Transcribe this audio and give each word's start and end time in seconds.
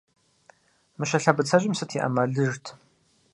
Мыщэ 0.97 1.17
лъэбыцэжьым 1.23 1.73
сыт 1.77 1.91
и 1.95 1.99
Ӏэмалыжт? 2.01 2.65